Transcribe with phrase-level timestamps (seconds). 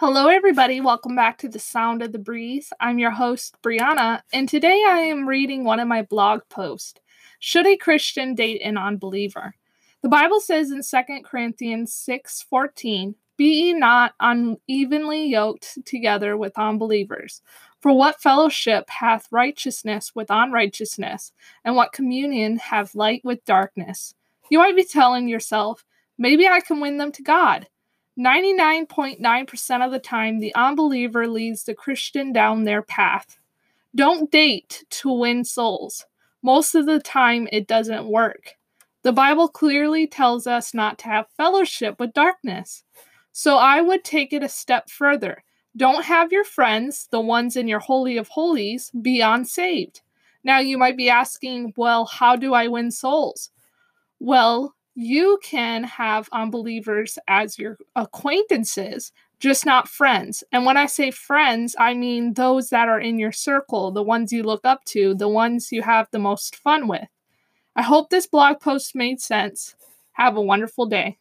[0.00, 0.80] Hello, everybody.
[0.80, 2.72] Welcome back to the Sound of the Breeze.
[2.80, 6.98] I'm your host, Brianna, and today I am reading one of my blog posts
[7.38, 9.52] Should a Christian Date an Unbeliever?
[10.00, 16.58] The Bible says in 2 Corinthians 6 14, Be ye not unevenly yoked together with
[16.58, 17.42] unbelievers.
[17.80, 21.32] For what fellowship hath righteousness with unrighteousness?
[21.62, 24.14] And what communion have light with darkness?
[24.50, 25.84] You might be telling yourself,
[26.16, 27.66] maybe I can win them to God.
[28.20, 33.38] 99.9% of the time, the unbeliever leads the Christian down their path.
[33.94, 36.04] Don't date to win souls.
[36.42, 38.56] Most of the time, it doesn't work.
[39.02, 42.84] The Bible clearly tells us not to have fellowship with darkness.
[43.32, 45.42] So I would take it a step further.
[45.74, 50.02] Don't have your friends, the ones in your Holy of Holies, be unsaved.
[50.44, 53.50] Now you might be asking, well, how do I win souls?
[54.18, 60.44] Well, you can have unbelievers as your acquaintances, just not friends.
[60.52, 64.32] And when I say friends, I mean those that are in your circle, the ones
[64.32, 67.08] you look up to, the ones you have the most fun with.
[67.76, 69.74] I hope this blog post made sense.
[70.12, 71.18] Have a wonderful day.